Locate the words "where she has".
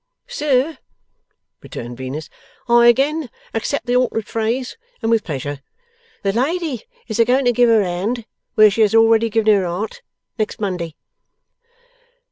8.55-8.95